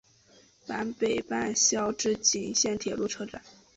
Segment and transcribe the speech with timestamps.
[0.65, 3.39] 坂北站筱之井线铁路车站。